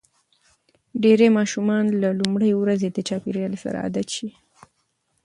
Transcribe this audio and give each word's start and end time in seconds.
ډېری 1.03 1.27
ماشومان 1.37 1.85
له 2.01 2.09
لومړۍ 2.19 2.51
ورځې 2.61 2.87
د 2.91 2.97
چاپېریال 3.07 3.53
سره 3.63 3.77
عادت 3.83 4.07
شي. 4.15 4.29